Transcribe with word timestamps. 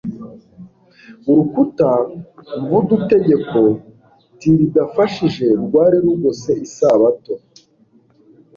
Urukuta 1.29 1.89
mv'udutegeko 2.61 3.61
tlidafashije 4.39 5.47
rwari 5.63 5.97
rugose 6.05 6.51
isabato. 6.67 7.33